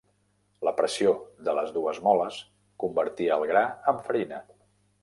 [0.67, 1.11] La pressió
[1.49, 2.41] de les dues moles
[2.85, 3.65] convertia el gra
[3.95, 4.43] amb farina.